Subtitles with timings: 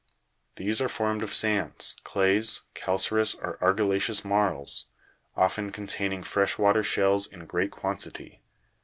[0.55, 4.87] These are formed of sands, clays, calca'reous or argilla'ceous marls,
[5.37, 8.41] often containing fresh water shells in great quantity.